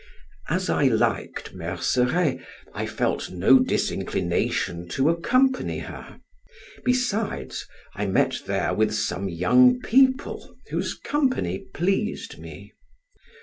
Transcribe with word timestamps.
As 0.49 0.67
I 0.67 0.85
liked 0.85 1.53
Merceret, 1.53 2.39
I 2.73 2.85
felt 2.87 3.29
no 3.29 3.59
disinclination 3.59 4.87
to 4.87 5.11
accompany 5.11 5.77
her; 5.77 6.19
besides 6.83 7.67
I 7.93 8.07
met 8.07 8.37
there 8.47 8.73
with 8.73 8.95
some 8.95 9.29
young 9.29 9.79
people 9.79 10.57
whose 10.71 10.95
company 10.95 11.67
pleased 11.75 12.39
me. 12.39 12.73